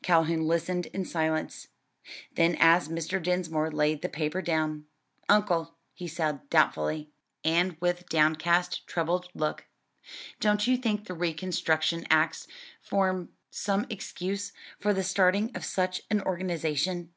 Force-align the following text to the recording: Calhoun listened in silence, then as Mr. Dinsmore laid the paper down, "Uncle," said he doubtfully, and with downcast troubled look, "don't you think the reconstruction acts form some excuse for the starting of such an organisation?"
Calhoun 0.00 0.46
listened 0.46 0.86
in 0.94 1.04
silence, 1.04 1.68
then 2.36 2.56
as 2.58 2.88
Mr. 2.88 3.22
Dinsmore 3.22 3.70
laid 3.70 4.00
the 4.00 4.08
paper 4.08 4.40
down, 4.40 4.86
"Uncle," 5.28 5.76
said 6.06 6.40
he 6.42 6.46
doubtfully, 6.48 7.10
and 7.44 7.76
with 7.78 8.08
downcast 8.08 8.86
troubled 8.86 9.28
look, 9.34 9.66
"don't 10.40 10.66
you 10.66 10.78
think 10.78 11.04
the 11.04 11.12
reconstruction 11.12 12.06
acts 12.08 12.46
form 12.80 13.28
some 13.50 13.84
excuse 13.90 14.54
for 14.80 14.94
the 14.94 15.04
starting 15.04 15.54
of 15.54 15.66
such 15.66 16.00
an 16.08 16.22
organisation?" 16.22 17.12